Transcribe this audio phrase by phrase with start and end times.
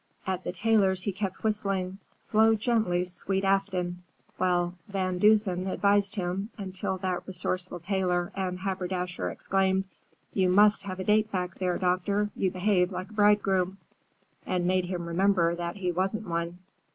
[0.25, 4.01] At the tailor's he kept whistling, "Flow gently, Sweet Afton,"
[4.37, 9.83] while Van Dusen advised him, until that resourceful tailor and haberdasher exclaimed,
[10.33, 13.77] "You must have a date back there, doctor; you behave like a bridegroom,"
[14.43, 16.57] and made him remember that he wasn't one.